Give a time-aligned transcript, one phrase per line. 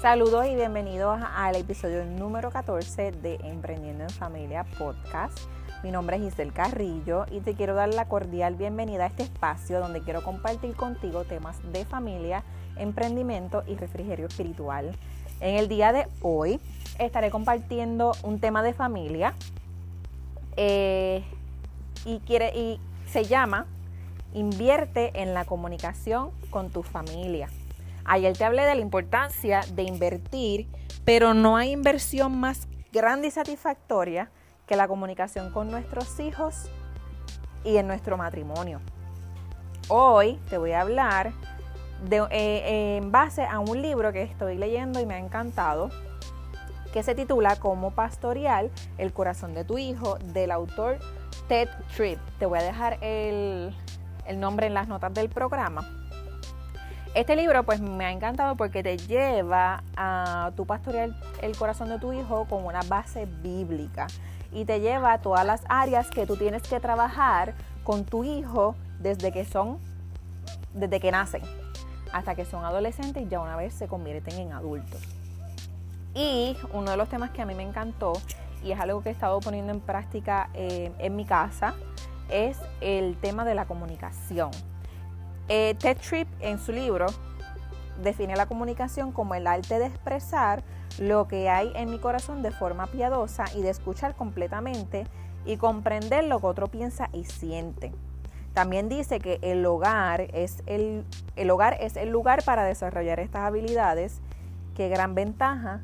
[0.00, 5.36] Saludos y bienvenidos al episodio número 14 de Emprendiendo en Familia Podcast.
[5.82, 9.80] Mi nombre es Giselle Carrillo y te quiero dar la cordial bienvenida a este espacio
[9.80, 12.44] donde quiero compartir contigo temas de familia,
[12.76, 14.94] emprendimiento y refrigerio espiritual.
[15.40, 16.60] En el día de hoy
[17.00, 19.34] estaré compartiendo un tema de familia
[20.56, 21.24] eh,
[22.04, 23.66] y, se llama
[24.32, 27.48] Invierte en la comunicación con tu familia.
[28.10, 30.66] Ayer te hablé de la importancia de invertir,
[31.04, 34.30] pero no hay inversión más grande y satisfactoria
[34.66, 36.70] que la comunicación con nuestros hijos
[37.64, 38.80] y en nuestro matrimonio.
[39.88, 41.32] Hoy te voy a hablar
[42.08, 45.90] de, eh, en base a un libro que estoy leyendo y me ha encantado,
[46.94, 50.98] que se titula Como pastorear el corazón de tu hijo, del autor
[51.46, 52.18] Ted Tripp.
[52.38, 53.74] Te voy a dejar el
[54.36, 55.86] nombre en las notas del programa
[57.18, 61.10] este libro pues me ha encantado porque te lleva a tu pastorear
[61.42, 64.06] el corazón de tu hijo con una base bíblica
[64.52, 68.76] y te lleva a todas las áreas que tú tienes que trabajar con tu hijo
[69.00, 69.78] desde que son,
[70.74, 71.42] desde que nacen
[72.12, 75.02] hasta que son adolescentes y ya una vez se convierten en adultos.
[76.14, 78.12] Y uno de los temas que a mí me encantó
[78.62, 81.74] y es algo que he estado poniendo en práctica eh, en mi casa
[82.30, 84.52] es el tema de la comunicación.
[85.48, 87.06] Eh, Ted Tripp en su libro
[88.02, 90.62] define la comunicación como el arte de expresar
[90.98, 95.06] lo que hay en mi corazón de forma piadosa y de escuchar completamente
[95.46, 97.92] y comprender lo que otro piensa y siente.
[98.52, 101.04] También dice que el hogar es el,
[101.36, 104.20] el hogar es el lugar para desarrollar estas habilidades.
[104.74, 105.80] Qué gran ventaja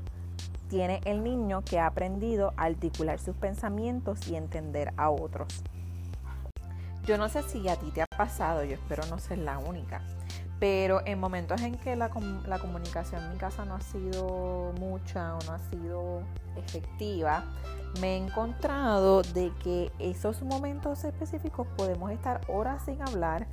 [0.68, 5.62] tiene el niño que ha aprendido a articular sus pensamientos y entender a otros.
[7.04, 10.00] Yo no sé si a ti te ha pasado, yo espero no ser la única,
[10.58, 15.38] pero en momentos en que la, comunicación en mi casa no ha sido mucha o
[15.44, 16.22] no ha sido
[16.56, 17.44] efectiva,
[18.00, 23.48] me he encontrado de que esos momentos específicos podemos estar horas sin hablar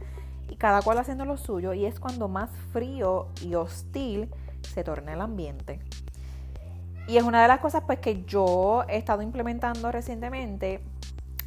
[0.50, 4.29] y cada cual haciendo lo suyo y es cuando más frío y hostil
[4.61, 5.81] se torna el ambiente.
[7.07, 10.81] Y es una de las cosas pues que yo he estado implementando recientemente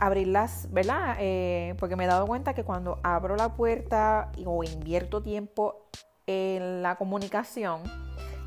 [0.01, 1.17] abrirlas, ¿verdad?
[1.19, 5.89] Eh, porque me he dado cuenta que cuando abro la puerta o invierto tiempo
[6.27, 7.81] en la comunicación,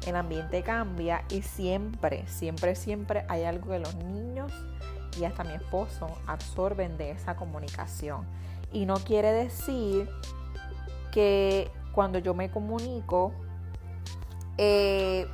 [0.05, 4.51] el ambiente cambia y siempre, siempre, siempre hay algo que los niños
[5.19, 8.25] y hasta mi esposo absorben de esa comunicación.
[8.71, 10.09] Y no quiere decir
[11.11, 13.33] que cuando yo me comunico
[14.57, 15.27] eh,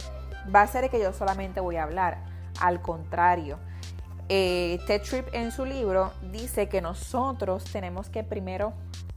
[0.53, 2.23] va a ser que yo solamente voy a hablar.
[2.59, 3.57] Al contrario,
[4.29, 8.73] eh, Ted Tripp en su libro dice que nosotros tenemos que primero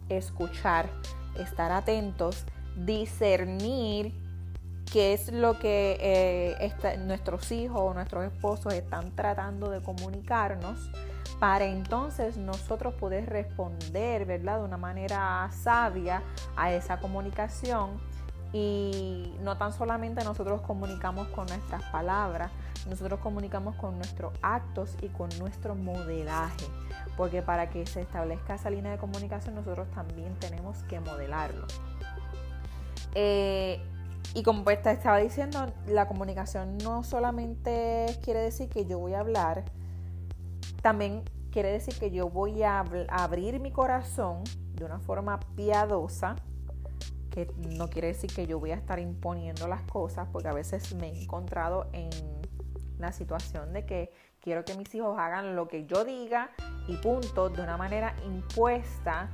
[0.08, 0.90] escuchar,
[1.38, 2.44] estar atentos,
[2.76, 4.12] discernir
[4.92, 10.90] qué es lo que eh, nuestros hijos o nuestros esposos están tratando de comunicarnos
[11.38, 14.58] para entonces nosotros poder responder, ¿verdad?
[14.58, 16.22] De una manera sabia
[16.56, 18.00] a esa comunicación
[18.52, 22.50] y no tan solamente nosotros comunicamos con nuestras palabras,
[22.88, 26.66] nosotros comunicamos con nuestros actos y con nuestro modelaje,
[27.16, 31.66] porque para que se establezca esa línea de comunicación nosotros también tenemos que modelarlo.
[33.14, 33.80] Eh,
[34.34, 39.14] y como pues te estaba diciendo, la comunicación no solamente quiere decir que yo voy
[39.14, 39.64] a hablar,
[40.82, 46.36] también quiere decir que yo voy a abrir mi corazón de una forma piadosa,
[47.30, 50.94] que no quiere decir que yo voy a estar imponiendo las cosas, porque a veces
[50.94, 52.10] me he encontrado en
[52.98, 56.50] la situación de que quiero que mis hijos hagan lo que yo diga
[56.88, 59.28] y punto, de una manera impuesta.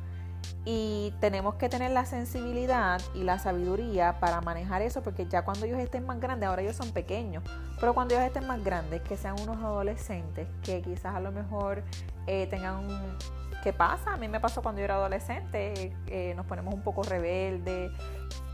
[0.64, 5.66] Y tenemos que tener la sensibilidad y la sabiduría para manejar eso, porque ya cuando
[5.66, 7.44] ellos estén más grandes, ahora ellos son pequeños,
[7.78, 11.84] pero cuando ellos estén más grandes, que sean unos adolescentes, que quizás a lo mejor
[12.26, 13.18] eh, tengan un,
[13.62, 14.14] ¿Qué pasa?
[14.14, 17.92] A mí me pasó cuando yo era adolescente, eh, nos ponemos un poco rebeldes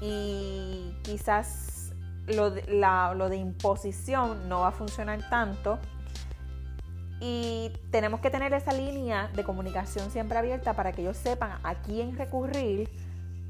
[0.03, 1.78] y quizás
[2.29, 5.79] lo de, imposición no va a funcionar tanto.
[7.21, 11.75] Y tenemos que tener esa línea de comunicación siempre abierta para que ellos sepan a
[11.75, 12.89] quién recurrir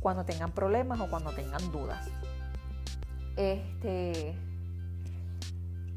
[0.00, 2.08] cuando tengan problemas o cuando tengan dudas.
[3.36, 4.34] Este,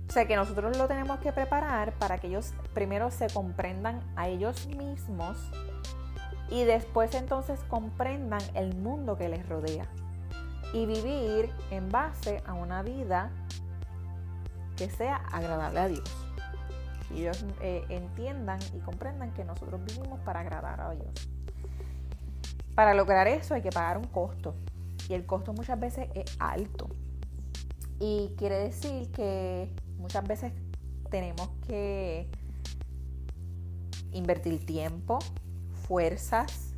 [0.09, 4.27] o sea que nosotros lo tenemos que preparar para que ellos primero se comprendan a
[4.27, 5.37] ellos mismos
[6.49, 9.87] y después entonces comprendan el mundo que les rodea
[10.73, 13.31] y vivir en base a una vida
[14.77, 16.27] que sea agradable a Dios.
[17.13, 21.29] Y ellos eh, entiendan y comprendan que nosotros vivimos para agradar a Dios.
[22.73, 24.55] Para lograr eso hay que pagar un costo.
[25.09, 26.87] Y el costo muchas veces es alto.
[27.99, 30.53] Y quiere decir que muchas veces
[31.09, 32.29] tenemos que
[34.13, 35.19] invertir tiempo,
[35.87, 36.73] fuerzas,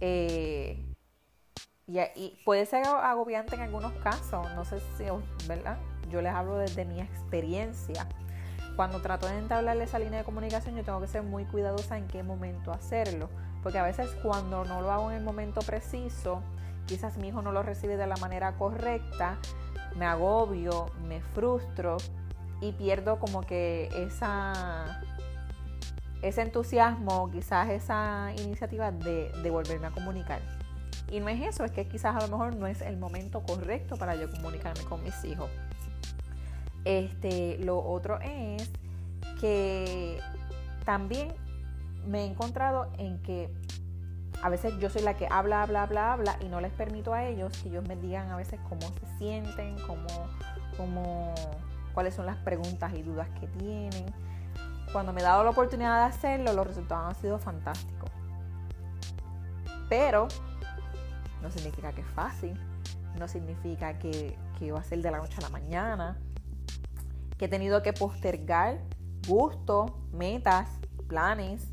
[0.00, 0.83] eh,
[1.86, 5.04] y, puede ser agobiante en algunos casos, no sé si,
[5.46, 5.78] ¿verdad?
[6.10, 8.06] Yo les hablo desde mi experiencia.
[8.76, 12.08] Cuando trato de entablar esa línea de comunicación, yo tengo que ser muy cuidadosa en
[12.08, 13.28] qué momento hacerlo,
[13.62, 16.42] porque a veces cuando no lo hago en el momento preciso,
[16.86, 19.38] quizás mi hijo no lo recibe de la manera correcta,
[19.96, 21.98] me agobio, me frustro
[22.60, 25.02] y pierdo como que esa
[26.22, 30.40] ese entusiasmo, quizás esa iniciativa de, de volverme a comunicar.
[31.10, 33.96] Y no es eso, es que quizás a lo mejor no es el momento correcto
[33.96, 35.50] para yo comunicarme con mis hijos.
[36.84, 38.70] Este, lo otro es
[39.40, 40.18] que
[40.84, 41.32] también
[42.06, 43.50] me he encontrado en que
[44.42, 47.24] a veces yo soy la que habla, habla, habla, habla y no les permito a
[47.24, 50.06] ellos que ellos me digan a veces cómo se sienten, cómo,
[50.76, 51.34] cómo,
[51.94, 54.04] cuáles son las preguntas y dudas que tienen.
[54.92, 58.10] Cuando me he dado la oportunidad de hacerlo, los resultados han sido fantásticos.
[59.88, 60.28] Pero
[61.44, 62.58] no significa que es fácil,
[63.18, 66.18] no significa que, que va a ser de la noche a la mañana,
[67.36, 68.80] que he tenido que postergar
[69.28, 70.70] gustos, metas,
[71.06, 71.68] planes,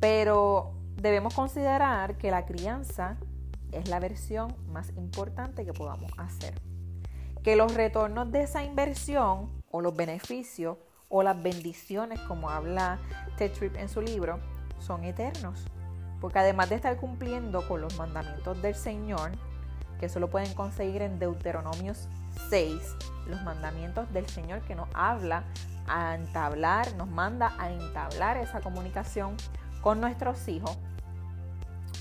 [0.00, 3.18] pero debemos considerar que la crianza
[3.72, 6.54] es la versión más importante que podamos hacer.
[7.42, 10.78] Que los retornos de esa inversión o los beneficios
[11.10, 12.98] o las bendiciones, como habla
[13.36, 14.38] Ted Tripp en su libro,
[14.78, 15.66] son eternos.
[16.20, 19.32] Porque además de estar cumpliendo con los mandamientos del Señor,
[19.98, 22.08] que eso lo pueden conseguir en Deuteronomios
[22.48, 22.96] 6,
[23.26, 25.44] los mandamientos del Señor que nos habla
[25.86, 29.36] a entablar, nos manda a entablar esa comunicación
[29.82, 30.78] con nuestros hijos.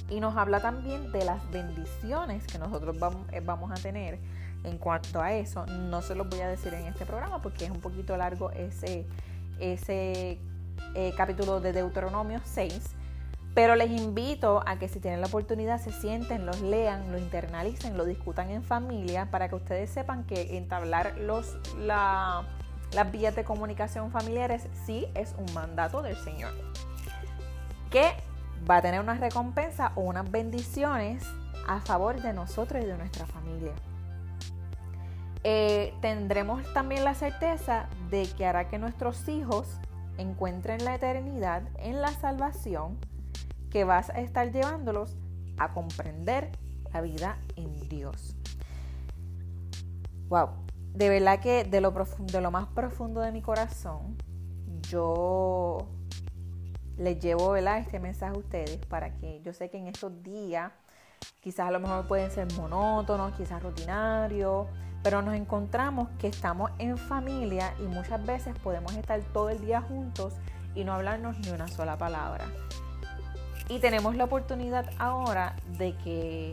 [0.10, 4.20] Y nos habla también de las bendiciones que nosotros vamos, eh, vamos a tener
[4.64, 5.66] en cuanto a eso.
[5.66, 9.06] No se los voy a decir en este programa porque es un poquito largo ese,
[9.60, 10.40] ese
[10.96, 12.96] eh, capítulo de Deuteronomio 6
[13.54, 17.98] pero les invito a que si tienen la oportunidad se sienten, los lean, lo internalicen,
[17.98, 24.12] lo discutan en familia para que ustedes sepan que entablar los, las vías de comunicación
[24.12, 26.54] familiares sí es un mandato del Señor.
[27.90, 28.14] Que
[28.70, 31.24] va a tener una recompensa o unas bendiciones
[31.68, 33.74] a favor de nosotros y de nuestra familia.
[35.44, 39.68] Eh, tendremos también la certeza de que hará que nuestros hijos
[40.18, 42.98] encuentren la eternidad en la salvación
[43.70, 45.16] que vas a estar llevándolos
[45.58, 46.52] a comprender
[46.94, 48.36] la vida en Dios.
[50.30, 50.50] Wow,
[50.94, 51.92] de verdad que de lo,
[52.52, 54.18] más profundo de mi corazón,
[54.82, 55.88] yo
[56.98, 60.72] les llevo este mensaje a ustedes para que yo sé que en estos días
[61.42, 64.68] quizás a lo mejor pueden ser monótonos, quizás rutinarios,
[65.04, 69.82] pero nos encontramos que estamos en familia y muchas veces podemos estar todo el día
[69.82, 70.34] juntos
[70.76, 72.46] y no hablarnos ni una sola palabra.
[73.70, 76.52] Y tenemos la oportunidad ahora de que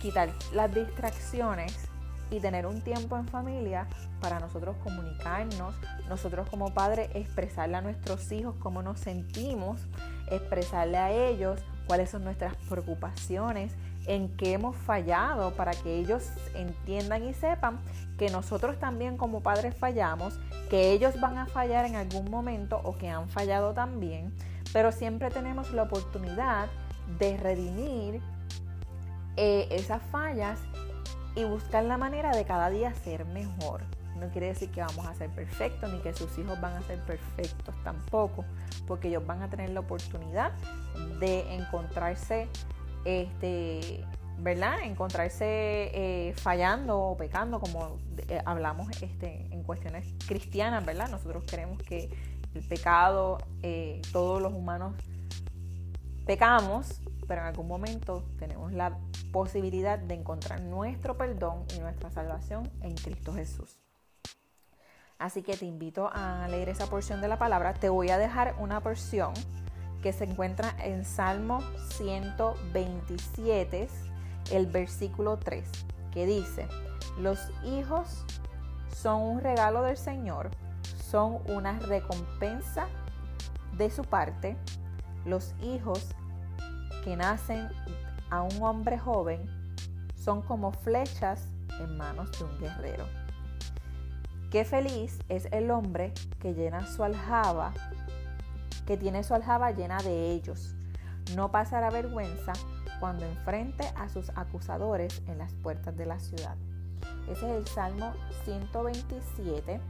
[0.00, 1.88] quitar las distracciones
[2.30, 3.86] y tener un tiempo en familia
[4.20, 5.74] para nosotros comunicarnos,
[6.08, 9.80] nosotros como padres expresarle a nuestros hijos cómo nos sentimos,
[10.30, 13.74] expresarle a ellos cuáles son nuestras preocupaciones,
[14.06, 17.78] en qué hemos fallado para que ellos entiendan y sepan
[18.18, 22.96] que nosotros también como padres fallamos, que ellos van a fallar en algún momento o
[22.98, 24.34] que han fallado también
[24.72, 26.68] pero siempre tenemos la oportunidad
[27.18, 28.20] de redimir
[29.36, 30.58] eh, esas fallas
[31.34, 33.82] y buscar la manera de cada día ser mejor.
[34.18, 36.98] No quiere decir que vamos a ser perfectos ni que sus hijos van a ser
[37.04, 38.44] perfectos tampoco,
[38.86, 40.52] porque ellos van a tener la oportunidad
[41.20, 42.48] de encontrarse,
[43.04, 44.04] este,
[44.38, 44.80] ¿verdad?
[44.82, 47.98] Encontrarse eh, fallando o pecando, como
[48.28, 51.08] eh, hablamos este, en cuestiones cristianas, ¿verdad?
[51.08, 52.10] Nosotros queremos que
[52.58, 54.94] el pecado, eh, todos los humanos
[56.26, 58.98] pecamos, pero en algún momento tenemos la
[59.32, 63.78] posibilidad de encontrar nuestro perdón y nuestra salvación en Cristo Jesús.
[65.18, 67.74] Así que te invito a leer esa porción de la palabra.
[67.74, 69.32] Te voy a dejar una porción
[70.02, 71.60] que se encuentra en Salmo
[71.96, 73.88] 127,
[74.52, 75.68] el versículo 3,
[76.12, 76.68] que dice,
[77.18, 78.24] los hijos
[78.94, 80.50] son un regalo del Señor
[81.10, 82.86] son una recompensa
[83.76, 84.56] de su parte.
[85.24, 86.06] Los hijos
[87.04, 87.68] que nacen
[88.30, 89.46] a un hombre joven
[90.16, 91.48] son como flechas
[91.80, 93.06] en manos de un guerrero.
[94.50, 97.72] Qué feliz es el hombre que llena su aljaba,
[98.86, 100.74] que tiene su aljaba llena de ellos.
[101.36, 102.52] No pasará vergüenza
[103.00, 106.56] cuando enfrente a sus acusadores en las puertas de la ciudad.
[107.30, 109.80] Ese es el Salmo 127,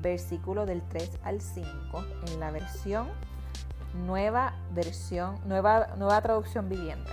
[0.00, 3.08] versículo del 3 al 5, en la versión
[3.94, 7.10] nueva versión, nueva, nueva traducción viviente.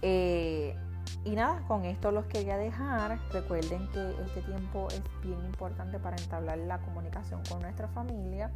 [0.00, 0.76] Eh,
[1.24, 3.18] y nada, con esto los quería dejar.
[3.32, 8.50] Recuerden que este tiempo es bien importante para entablar la comunicación con nuestra familia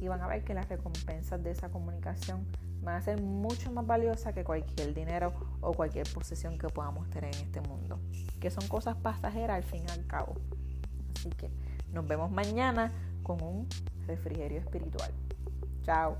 [0.00, 2.46] y van a ver que las recompensas de esa comunicación
[2.82, 7.34] van a ser mucho más valiosas que cualquier dinero o cualquier posesión que podamos tener
[7.34, 7.98] en este mundo,
[8.40, 10.34] que son cosas pasajeras al fin y al cabo.
[11.16, 11.50] Así que
[11.96, 13.66] nos vemos mañana con un
[14.06, 15.10] refrigerio espiritual.
[15.82, 16.18] Chao.